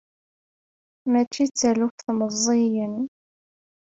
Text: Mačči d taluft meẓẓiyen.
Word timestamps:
Mačči 1.11 1.45
d 1.49 1.51
taluft 1.59 2.07
meẓẓiyen. 2.17 2.95